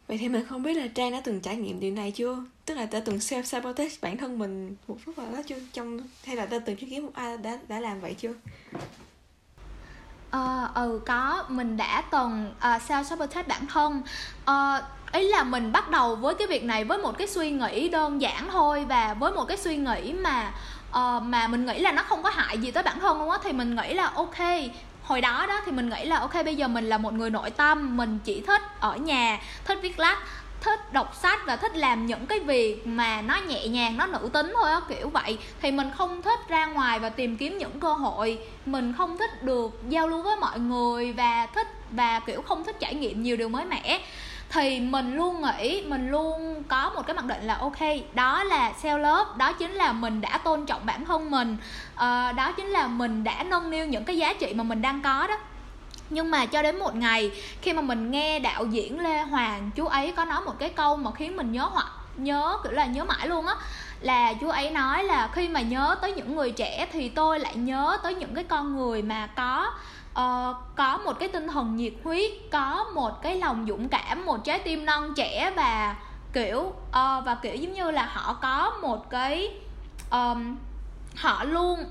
[0.08, 2.38] Vậy thì mình không biết là trang đã từng trải nghiệm điều này chưa?
[2.66, 5.56] Tức là ta từng self sabotage bản thân mình một phút vào đó chưa?
[5.74, 8.34] Trong hay là ta từng chứng kiến một ai đã đã làm vậy chưa?
[10.32, 11.46] Ờ uh, ừ có.
[11.48, 14.02] Mình đã từng uh, self sabotage bản thân.
[14.50, 17.90] Uh, ý là mình bắt đầu với cái việc này với một cái suy nghĩ
[17.90, 20.54] đơn giản thôi và với một cái suy nghĩ mà
[20.92, 23.38] uh, mà mình nghĩ là nó không có hại gì tới bản thân luôn á
[23.44, 24.38] thì mình nghĩ là ok.
[25.04, 27.50] Hồi đó đó thì mình nghĩ là ok bây giờ mình là một người nội
[27.50, 30.18] tâm mình chỉ thích ở nhà thích viết lách
[30.62, 34.30] thích đọc sách và thích làm những cái việc mà nó nhẹ nhàng nó nữ
[34.34, 35.38] tính thôi á kiểu vậy.
[35.62, 38.40] Thì mình không thích ra ngoài và tìm kiếm những cơ hội.
[38.66, 42.76] Mình không thích được giao lưu với mọi người và thích và kiểu không thích
[42.80, 44.00] trải nghiệm nhiều điều mới mẻ
[44.52, 47.80] thì mình luôn nghĩ mình luôn có một cái mặc định là ok
[48.14, 51.58] đó là self love đó chính là mình đã tôn trọng bản thân mình
[51.94, 55.02] uh, đó chính là mình đã nâng niu những cái giá trị mà mình đang
[55.02, 55.38] có đó.
[56.10, 59.86] Nhưng mà cho đến một ngày khi mà mình nghe đạo diễn lê hoàng chú
[59.86, 61.88] ấy có nói một cái câu mà khiến mình nhớ hoặc
[62.18, 63.56] nhớ kiểu là nhớ mãi luôn á
[64.02, 67.56] là chú ấy nói là khi mà nhớ tới những người trẻ thì tôi lại
[67.56, 69.72] nhớ tới những cái con người mà có
[70.12, 74.44] uh, có một cái tinh thần nhiệt huyết có một cái lòng dũng cảm một
[74.44, 75.96] trái tim non trẻ và
[76.34, 76.74] kiểu uh,
[77.26, 79.54] và kiểu giống như là họ có một cái
[80.12, 80.58] um,
[81.16, 81.86] họ luôn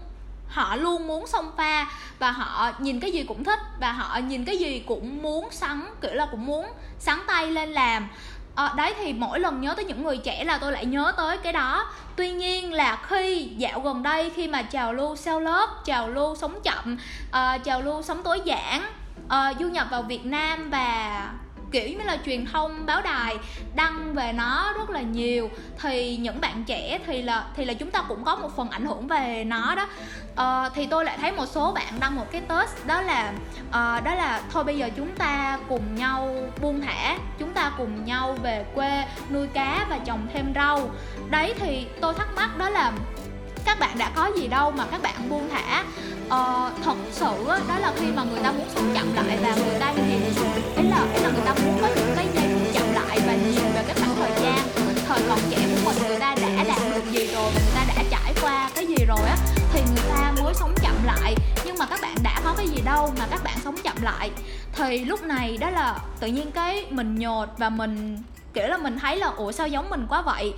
[0.48, 4.44] họ luôn muốn xông pha và họ nhìn cái gì cũng thích và họ nhìn
[4.44, 6.66] cái gì cũng muốn sắn kiểu là cũng muốn
[6.98, 8.08] sắn tay lên làm
[8.54, 11.38] à, đấy thì mỗi lần nhớ tới những người trẻ là tôi lại nhớ tới
[11.38, 11.86] cái đó.
[12.16, 16.36] Tuy nhiên là khi dạo gần đây khi mà trào lưu sao lớp trào lưu
[16.36, 16.96] sống chậm
[17.28, 18.82] uh, trào lưu sống tối giản
[19.24, 21.30] uh, du nhập vào việt nam và
[21.70, 23.36] kiểu như là truyền thông báo đài
[23.74, 25.50] đăng về nó rất là nhiều.
[25.78, 28.86] Thì những bạn trẻ thì là thì là chúng ta cũng có một phần ảnh
[28.86, 29.86] hưởng về nó đó.
[30.32, 33.32] Uh, thì tôi lại thấy một số bạn đăng một cái test đó là
[33.68, 38.04] uh, đó là thôi bây giờ chúng ta cùng nhau buông thả chúng ta cùng
[38.04, 40.90] nhau về quê nuôi cá và trồng thêm rau.
[41.30, 42.92] Đấy thì tôi thắc mắc đó là
[43.64, 45.84] các bạn đã có gì đâu mà các bạn buông thả.
[46.28, 49.80] Ờ, thật sự đó là khi mà người ta muốn sống chậm lại và người
[49.80, 50.22] ta nhìn
[50.76, 53.32] ấy là ấy là người ta muốn có những cái giây phút chậm lại và
[53.32, 56.78] nhìn về cái khoảng thời gian thời còn trẻ của mình người ta đã đạt
[56.94, 59.36] được gì rồi và người ta đã trải qua cái gì rồi á
[59.72, 61.34] thì người ta mới sống chậm lại.
[61.64, 64.30] Nhưng mà các bạn đã có cái gì đâu mà các bạn sống chậm lại.
[64.72, 68.22] Thì lúc này đó là tự nhiên cái mình nhột và mình
[68.54, 70.54] kiểu là mình thấy là ủa sao giống mình quá vậy?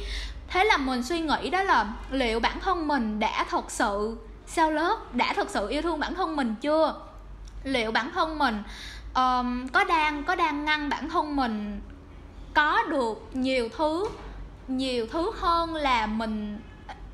[0.53, 4.71] Thế là mình suy nghĩ đó là liệu bản thân mình đã thật sự sao
[4.71, 6.95] lớp đã thật sự yêu thương bản thân mình chưa?
[7.65, 8.63] Liệu bản thân mình
[9.15, 11.81] um, có đang có đang ngăn bản thân mình
[12.55, 14.09] có được nhiều thứ
[14.69, 16.61] nhiều thứ hơn là mình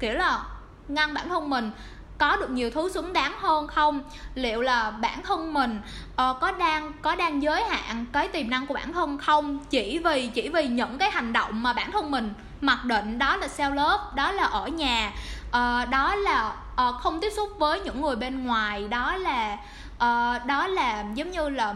[0.01, 0.45] kiểu là
[0.89, 1.71] ngăn bản thân mình
[2.19, 4.03] có được nhiều thứ xứng đáng hơn không?
[4.35, 5.81] Liệu là bản thân mình
[6.13, 9.59] uh, có đang có đang giới hạn cái tiềm năng của bản thân không?
[9.71, 13.37] Chỉ vì chỉ vì những cái hành động mà bản thân mình mặc định đó
[13.37, 15.13] là sao lớp đó là ở nhà.
[15.49, 16.57] Uh, đó là
[16.89, 18.89] uh, không tiếp xúc với những người bên ngoài.
[18.89, 19.53] Đó là
[19.95, 21.75] uh, đó là giống như là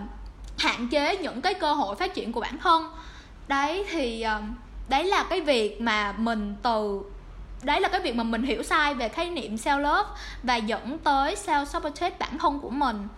[0.59, 2.93] hạn chế những cái cơ hội phát triển của bản thân.
[3.49, 4.45] Đấy thì uh,
[4.89, 7.03] đấy là cái việc mà mình từ
[7.63, 10.11] đấy là cái việc mà mình hiểu sai về khái niệm self love
[10.43, 13.09] và dẫn tới self sabotage bản thân của mình.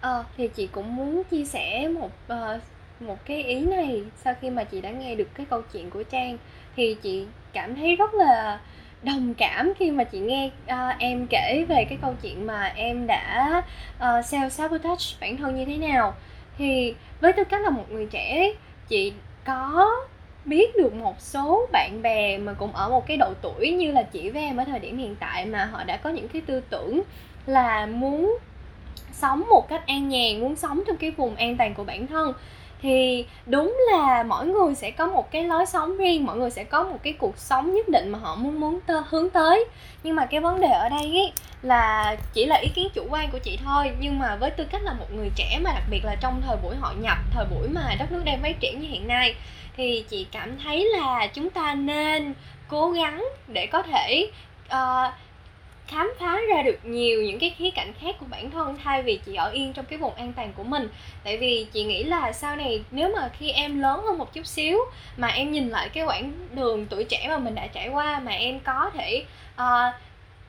[0.00, 2.60] Ờ thì chị cũng muốn chia sẻ một uh,
[3.00, 6.02] một cái ý này sau khi mà chị đã nghe được cái câu chuyện của
[6.02, 6.38] trang
[6.76, 8.60] thì chị cảm thấy rất là
[9.02, 13.06] đồng cảm khi mà chị nghe uh, em kể về cái câu chuyện mà em
[13.06, 13.62] đã
[13.98, 16.14] ờ, uh, self sabotage bản thân như thế nào.
[16.58, 18.52] Thì với tư cách là một người trẻ
[18.88, 19.12] chị
[19.44, 19.90] có
[20.44, 24.02] biết được một số bạn bè mà cũng ở một cái độ tuổi như là
[24.02, 26.62] chị với em ở thời điểm hiện tại mà họ đã có những cái tư
[26.70, 27.02] tưởng
[27.46, 28.38] là muốn
[29.14, 32.32] sống một cách an nhàn muốn sống trong cái vùng an toàn của bản thân.
[32.82, 36.64] Thì đúng là mỗi người sẽ có một cái lối sống riêng mỗi người sẽ
[36.64, 39.64] có một cái cuộc sống nhất định mà họ muốn muốn tơ, hướng tới.
[40.02, 43.30] Nhưng mà cái vấn đề ở đây ý, là chỉ là ý kiến chủ quan
[43.30, 43.90] của chị thôi.
[44.00, 46.56] Nhưng mà với tư cách là một người trẻ mà đặc biệt là trong thời
[46.62, 49.34] buổi hội nhập thời buổi mà đất nước đang phát triển như hiện nay
[49.76, 52.34] thì chị cảm thấy là chúng ta nên
[52.68, 54.30] cố gắng để có thể
[54.66, 55.12] uh,
[55.88, 59.20] khám phá ra được nhiều những cái khía cạnh khác của bản thân thay vì
[59.26, 60.88] chị ở yên trong cái vùng an toàn của mình.
[61.24, 64.46] Tại vì chị nghĩ là sau này nếu mà khi em lớn hơn một chút
[64.46, 64.78] xíu
[65.16, 68.32] mà em nhìn lại cái quãng đường tuổi trẻ mà mình đã trải qua mà
[68.32, 69.94] em có thể uh,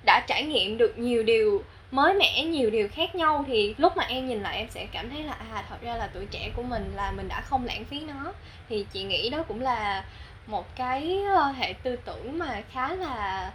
[0.05, 4.03] đã trải nghiệm được nhiều điều mới mẻ nhiều điều khác nhau thì lúc mà
[4.03, 6.63] em nhìn lại em sẽ cảm thấy là à thật ra là tuổi trẻ của
[6.63, 8.33] mình là mình đã không lãng phí nó.
[8.69, 10.05] Thì chị nghĩ đó cũng là
[10.47, 13.51] một cái ờ, hệ tư tưởng mà khá là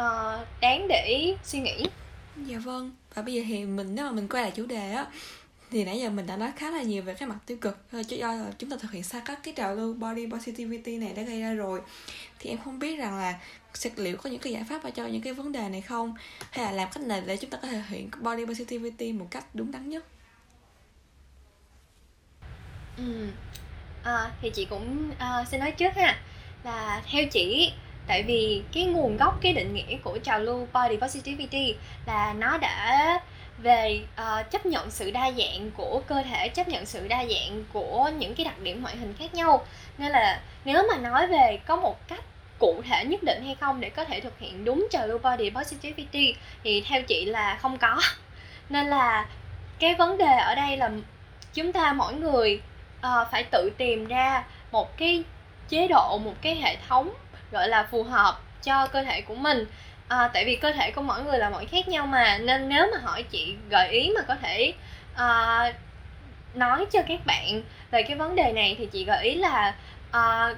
[0.00, 1.84] uh, đáng để suy nghĩ.
[2.46, 2.92] Dạ vâng.
[3.14, 5.06] Và bây giờ thì mình nếu mà mình quay lại chủ đề á
[5.70, 7.78] thì nãy giờ mình đã nói khá là nhiều về cái mặt tiêu cực.
[7.92, 11.12] Cho do là chúng ta thực hiện sai các cái trào lưu body positivity này
[11.12, 11.80] đã gây ra rồi.
[12.38, 13.38] Thì em không biết rằng là
[13.74, 16.14] sẽ liệu có những cái giải pháp cho những cái vấn đề này không?
[16.50, 19.26] Hay là làm cách nào để chúng ta có thể thực hiện body positivity một
[19.30, 20.04] cách đúng đắn nhất?
[22.96, 23.28] Ừ.
[24.04, 26.22] à, thì chị cũng uh, sẽ nói trước ha.
[26.64, 27.72] Là theo chị
[28.06, 31.74] tại vì cái nguồn gốc cái định nghĩa của trào lưu body positivity
[32.06, 33.20] là nó đã
[33.62, 37.64] về uh, chấp nhận sự đa dạng của cơ thể chấp nhận sự đa dạng
[37.72, 39.66] của những cái đặc điểm ngoại hình khác nhau.
[39.98, 42.24] Nên là nếu mà nói về có một cách
[42.58, 45.50] cụ thể nhất định hay không để có thể thực hiện đúng trào lưu body
[45.50, 46.34] positivity
[46.64, 48.00] thì theo chị là không có.
[48.68, 49.26] Nên là
[49.78, 50.90] cái vấn đề ở đây là
[51.54, 52.60] chúng ta mỗi người
[52.98, 55.24] uh, phải tự tìm ra một cái
[55.68, 57.10] chế độ một cái hệ thống
[57.52, 59.66] gọi là phù hợp cho cơ thể của mình.
[60.08, 62.86] À, tại vì cơ thể của mỗi người là mỗi khác nhau mà nên nếu
[62.92, 64.72] mà hỏi chị gợi ý mà có thể
[65.14, 65.72] à,
[66.54, 69.74] nói cho các bạn về cái vấn đề này thì chị gợi ý là
[70.10, 70.54] à,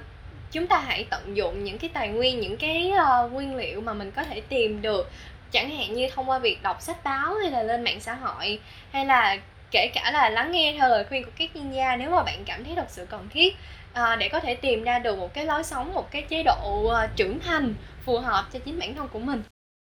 [0.53, 2.91] chúng ta hãy tận dụng những cái tài nguyên những cái
[3.25, 5.11] uh, nguyên liệu mà mình có thể tìm được.
[5.51, 8.59] Chẳng hạn như thông qua việc đọc sách báo hay là lên mạng xã hội
[8.91, 9.37] hay là
[9.73, 12.43] kể cả là lắng nghe theo lời khuyên của các chuyên gia nếu mà bạn
[12.45, 13.55] cảm thấy thật sự cần thiết
[13.93, 16.83] à, để có thể tìm ra được một cái lối sống một cái chế độ
[16.85, 19.43] uh, trưởng thành phù hợp cho chính bản thân của mình.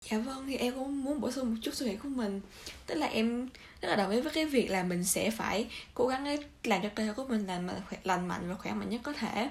[0.10, 2.42] Dạ vâng thì em cũng muốn bổ sung một chút suy nghĩ của mình.
[2.86, 3.50] Tức là em
[3.82, 6.90] rất là đồng ý với cái việc là mình sẽ phải cố gắng làm cho
[6.96, 7.60] cơ thể của mình là
[8.04, 9.50] lành mạnh và khỏe mạnh nhất có thể.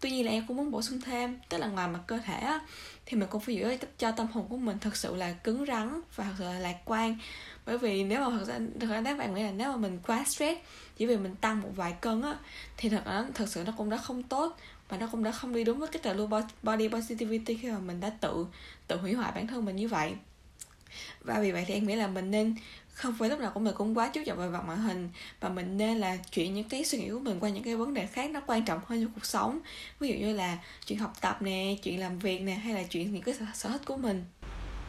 [0.00, 2.58] Tuy nhiên là em cũng muốn bổ sung thêm tức là ngoài mặt cơ thể
[3.06, 6.00] thì mình cũng phải giữ cho tâm hồn của mình thật sự là cứng rắn
[6.16, 7.18] và thật sự là lạc quan
[7.68, 9.98] bởi vì nếu mà thật ra thật ra các bạn nghĩ là nếu mà mình
[10.06, 10.60] quá stress,
[10.96, 12.36] chỉ vì mình tăng một vài cân á,
[12.76, 14.56] thì thật ra thật sự nó cũng đã không tốt
[14.88, 16.28] và nó cũng đã không đi đúng với cái trào lưu
[16.62, 18.46] body positivity khi mà mình đã tự
[18.86, 20.12] tự hủy hoại bản thân mình như vậy.
[21.20, 22.54] Và vì vậy thì em nghĩ là mình nên
[22.92, 25.48] không phải lúc nào của mình cũng quá chú trọng về mặt ngoại hình và
[25.48, 28.06] mình nên là chuyển những cái suy nghĩ của mình qua những cái vấn đề
[28.06, 29.58] khác nó quan trọng hơn trong cuộc sống.
[30.00, 33.12] Ví dụ như là chuyện học tập nè, chuyện làm việc nè, hay là chuyện
[33.12, 34.24] những cái sở thích của mình.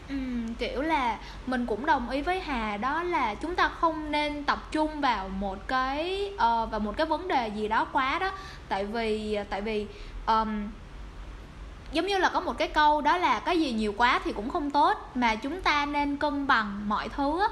[0.10, 0.16] Ừ,
[0.60, 4.68] kiểu là mình cũng đồng ý với Hà đó là chúng ta không nên tập
[4.72, 8.32] trung vào một cái uh, vào một cái vấn đề gì đó quá đó.
[8.70, 9.88] Tại vì tại vì
[10.28, 10.68] um,
[11.92, 14.50] giống như là có một cái câu đó là cái gì nhiều quá thì cũng
[14.50, 17.44] không tốt mà chúng ta nên cân bằng mọi thứ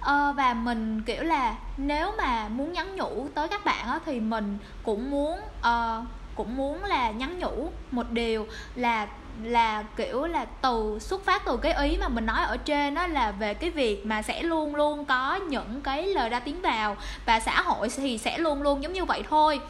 [0.00, 4.20] uh, và mình kiểu là nếu mà muốn nhắn nhủ tới các bạn á, thì
[4.20, 9.06] mình cũng muốn uh, cũng muốn là nhắn nhủ một điều là
[9.42, 13.06] là kiểu là từ xuất phát từ cái ý mà mình nói ở trên đó
[13.06, 16.96] là về cái việc mà sẽ luôn luôn có những cái lời ra tiếng vào
[17.26, 19.60] và xã hội thì sẽ luôn luôn giống như vậy thôi.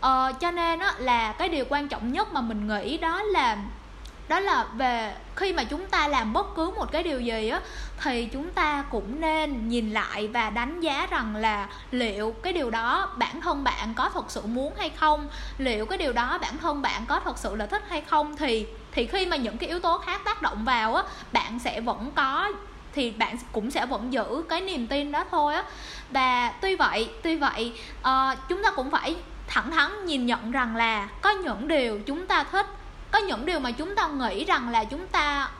[0.00, 3.56] Ờ, cho nên đó là cái điều quan trọng nhất mà mình nghĩ đó là
[4.28, 7.60] đó là về khi mà chúng ta làm bất cứ một cái điều gì á
[8.02, 12.70] thì chúng ta cũng nên nhìn lại và đánh giá rằng là liệu cái điều
[12.70, 16.58] đó bản thân bạn có thật sự muốn hay không liệu cái điều đó bản
[16.58, 19.68] thân bạn có thật sự là thích hay không thì thì khi mà những cái
[19.68, 21.02] yếu tố khác tác động vào á
[21.32, 22.52] bạn sẽ vẫn có
[22.94, 25.64] thì bạn cũng sẽ vẫn giữ cái niềm tin đó thôi á.
[26.10, 29.16] Và tuy vậy tuy vậy uh, chúng ta cũng phải
[29.48, 32.66] thẳng thắn nhìn nhận rằng là có những điều chúng ta thích
[33.10, 35.50] có những điều mà chúng ta nghĩ rằng là chúng ta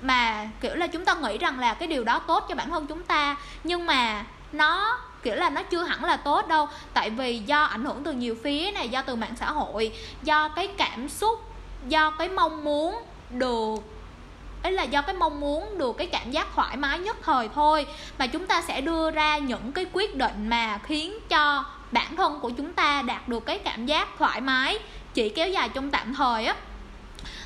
[0.00, 2.86] mà kiểu là chúng ta nghĩ rằng là cái điều đó tốt cho bản thân
[2.86, 6.68] chúng ta nhưng mà nó kiểu là nó chưa hẳn là tốt đâu.
[6.94, 10.48] Tại vì do ảnh hưởng từ nhiều phía này do từ mạng xã hội do
[10.48, 11.45] cái cảm xúc
[11.88, 13.80] do cái mong muốn được
[14.66, 17.86] ấy là do cái mong muốn được cái cảm giác thoải mái nhất thời thôi.
[18.18, 22.40] Mà chúng ta sẽ đưa ra những cái quyết định mà khiến cho bản thân
[22.40, 24.78] của chúng ta đạt được cái cảm giác thoải mái
[25.14, 26.54] chỉ kéo dài trong tạm thời á.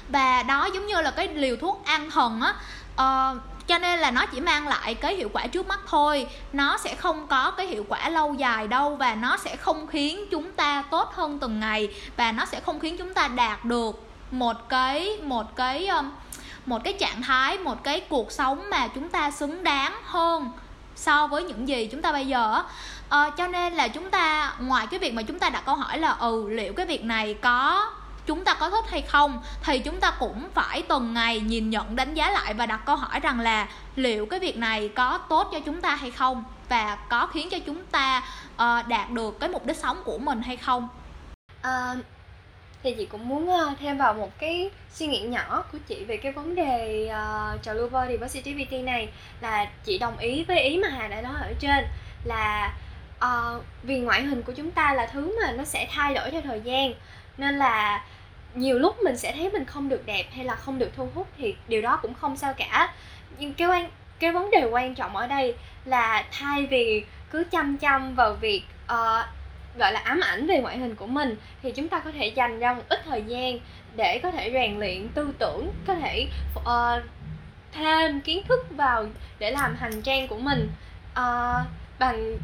[0.08, 2.54] Và đó giống như là cái liều thuốc an thần á.
[2.96, 6.26] Ờ, cho nên là nó chỉ mang lại cái hiệu quả trước mắt thôi.
[6.52, 10.24] Nó sẽ không có cái hiệu quả lâu dài đâu và nó sẽ không khiến
[10.30, 14.09] chúng ta tốt hơn từng ngày và nó sẽ không khiến chúng ta đạt được
[14.30, 16.10] một cái một cái um,
[16.66, 20.50] một cái trạng thái một cái cuộc sống mà chúng ta xứng đáng hơn
[20.96, 22.62] so với những gì chúng ta bây giờ
[23.08, 25.98] à, cho nên là chúng ta ngoài cái việc mà chúng ta đặt câu hỏi
[25.98, 27.90] là ừ liệu cái việc này có
[28.26, 31.96] chúng ta có thích hay không thì chúng ta cũng phải từng ngày nhìn nhận
[31.96, 35.48] đánh giá lại và đặt câu hỏi rằng là liệu cái việc này có tốt
[35.52, 38.22] cho chúng ta hay không và có khiến cho chúng ta
[38.54, 40.88] uh, đạt được cái mục đích sống của mình hay không.
[41.60, 41.96] Uh,
[42.82, 46.16] thì chị cũng muốn uh, thêm vào một cái suy nghĩ nhỏ của chị về
[46.16, 49.08] cái vấn đề uh, trào lưu body positivity này
[49.40, 51.84] là chị đồng ý với ý mà hà đã nói ở trên
[52.24, 52.74] là
[53.24, 56.40] uh, vì ngoại hình của chúng ta là thứ mà nó sẽ thay đổi theo
[56.40, 56.94] thời gian
[57.38, 58.04] nên là
[58.54, 61.28] nhiều lúc mình sẽ thấy mình không được đẹp hay là không được thu hút
[61.38, 62.94] thì điều đó cũng không sao cả.
[63.38, 67.76] Nhưng cái quan cái vấn đề quan trọng ở đây là thay vì cứ chăm
[67.76, 68.62] chăm vào việc
[68.92, 69.24] uh,
[69.78, 72.58] gọi là ám ảnh về ngoại hình của mình thì chúng ta có thể dành
[72.58, 73.58] ra một ít thời gian
[73.96, 77.02] để có thể rèn luyện tư tưởng có thể uh,
[77.72, 79.06] thêm kiến thức vào
[79.38, 80.70] để làm hành trang của mình.
[81.12, 81.66] Uh,
[81.98, 82.36] bằng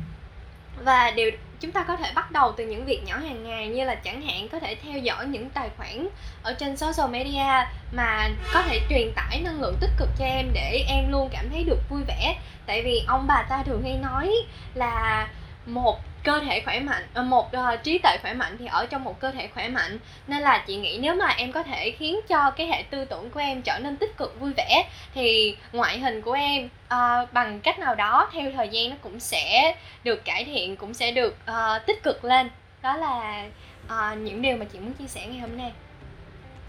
[0.84, 3.84] và điều chúng ta có thể bắt đầu từ những việc nhỏ hàng ngày như
[3.84, 6.08] là chẳng hạn có thể theo dõi những tài khoản
[6.42, 10.50] ở trên social media mà có thể truyền tải năng lượng tích cực cho em
[10.52, 12.38] để em luôn cảm thấy được vui vẻ.
[12.66, 14.32] Tại vì ông bà ta thường hay nói
[14.74, 15.28] là
[15.66, 19.04] một cơ thể khỏe mạnh ờ, một uh, trí tuệ khỏe mạnh thì ở trong
[19.04, 19.98] một cơ thể khỏe mạnh.
[20.26, 23.30] Nên là chị nghĩ nếu mà em có thể khiến cho cái hệ tư tưởng
[23.30, 27.60] của em trở nên tích cực vui vẻ thì ngoại hình của em uh, bằng
[27.60, 31.36] cách nào đó theo thời gian nó cũng sẽ được cải thiện cũng sẽ được
[31.50, 32.50] uh, tích cực lên.
[32.82, 33.46] Đó là
[33.86, 35.72] uh, những điều mà chị muốn chia sẻ ngày hôm nay.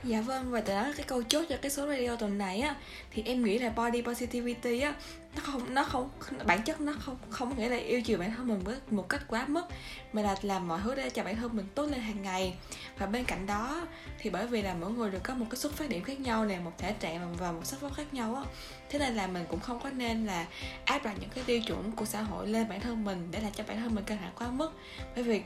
[0.04, 2.76] Dạ vâng, và đó là cái câu chốt cho cái số radio tuần này á
[3.12, 4.94] Thì em nghĩ là body positivity á
[5.38, 6.10] nó không, nó không,
[6.46, 9.22] bản chất nó không không nghĩa là yêu chiều bản thân mình với một cách
[9.28, 9.66] quá mức
[10.14, 12.56] Mà là làm mọi thứ để cho bản thân mình tốt lên hàng ngày.
[12.98, 13.88] Và bên cạnh đó
[14.20, 16.46] thì bởi vì là mỗi người đều có một cái xuất phát điểm khác nhau
[16.46, 18.44] nè Một thể trạng và một xuất phát khác nhau á
[18.90, 20.46] Thế nên là mình cũng không có nên là
[20.86, 23.50] áp đặt những cái tiêu chuẩn của xã hội lên bản thân mình Để là
[23.50, 24.72] cho bản thân mình căng thẳng quá mức.
[25.16, 25.42] Bởi vì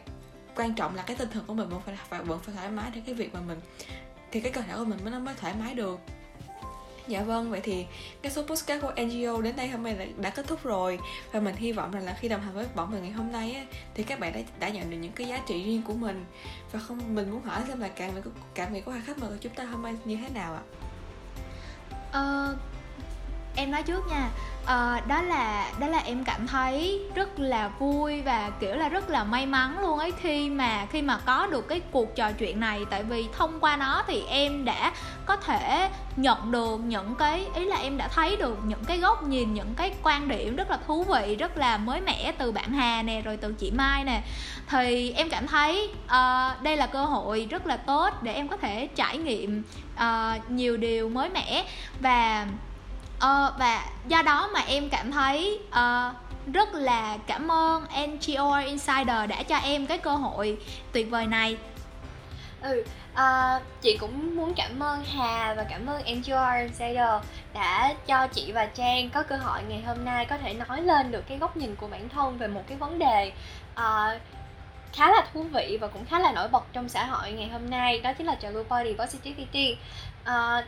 [0.55, 3.01] quan trọng là cái tinh thần của mình vẫn phải vẫn phải thoải mái để
[3.05, 3.59] cái việc mà mình
[4.31, 5.99] thì cái cơ thể của mình mới nó mới thoải mái được.
[7.07, 7.85] Dạ vâng, vậy thì
[8.21, 10.99] cái số postcard của NGO đến đây hôm nay đã, đã kết thúc rồi
[11.31, 13.53] Và mình hy vọng rằng là khi đồng hành với bọn mình ngày hôm nay
[13.53, 16.25] á, Thì các bạn đã, đã nhận được những cái giá trị riêng của mình
[16.71, 18.21] Và không mình muốn hỏi xem là cảm nghĩ,
[18.55, 20.63] cảm nghĩ của hai khách mời của chúng ta hôm nay như thế nào ạ?
[22.11, 22.55] Ờ,
[23.55, 24.29] em nói trước nha.
[24.61, 29.09] Uh, đó là đó là em cảm thấy rất là vui và kiểu là rất
[29.09, 30.11] là may mắn luôn ấy.
[30.21, 33.77] Khi mà khi mà có được cái cuộc trò chuyện này tại vì thông qua
[33.77, 34.91] nó thì em đã
[35.25, 39.23] có thể nhận được những cái ý là em đã thấy được những cái góc
[39.23, 42.71] nhìn những cái quan điểm rất là thú vị rất là mới mẻ từ bạn
[42.73, 44.21] Hà nè rồi từ chị Mai nè.
[44.69, 48.57] Thì em cảm thấy uh, đây là cơ hội rất là tốt để em có
[48.57, 49.63] thể trải nghiệm
[49.95, 51.65] uh, nhiều điều mới mẻ.
[51.99, 52.47] Và
[53.25, 56.15] uh, và do đó mà em cảm thấy uh,
[56.53, 60.57] rất là cảm ơn NGO Insider đã cho em cái cơ hội
[60.91, 61.57] tuyệt vời này.
[62.61, 67.09] Ừ à, chị cũng muốn cảm ơn Hà và cảm ơn NGO Insider
[67.53, 71.11] đã cho chị và Trang có cơ hội ngày hôm nay có thể nói lên
[71.11, 73.31] được cái góc nhìn của bản thân về một cái vấn đề
[73.75, 74.19] à,
[74.93, 77.69] khá là thú vị và cũng khá là nổi bật trong xã hội ngày hôm
[77.69, 79.77] nay đó chính là trào lưu body positivity.
[80.23, 80.65] À,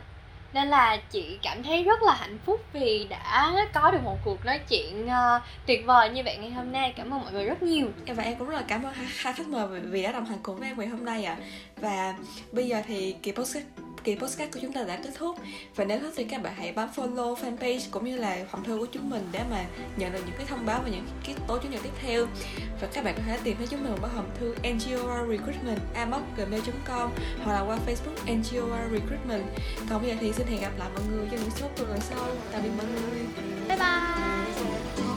[0.54, 4.44] nên là chị cảm thấy rất là hạnh phúc vì đã có được một cuộc
[4.44, 6.92] nói chuyện uh, tuyệt vời như vậy ngày hôm nay.
[6.96, 7.88] Cảm ơn mọi người rất nhiều.
[8.06, 10.56] Và em cũng rất là cảm ơn hai khách mời vì đã đồng hành cùng
[10.56, 11.36] với em ngày hôm nay ạ.
[11.40, 11.44] À.
[11.76, 12.14] và
[12.52, 15.36] bây giờ thì kỳ podcast kỳ podcast của chúng ta đã kết thúc.
[15.76, 18.78] Và nếu thích thì các bạn hãy bấm follow fanpage cũng như là phòng thư
[18.78, 19.64] của chúng mình để mà
[19.96, 22.26] nhận được những cái thông báo và những cái tố chủ nhật tiếp theo.
[22.80, 25.80] Và các bạn có thể tìm thấy chúng mình qua hòm thư ngor recruitment
[26.36, 27.10] gmail.com
[27.44, 29.44] hoặc là qua facebook ngor recruitment.
[29.90, 32.26] Còn bây giờ thì xin hẹn gặp lại mọi người trong những số tuần sau.
[32.52, 33.26] Tạm biệt mọi người.
[33.68, 35.13] Bye bye.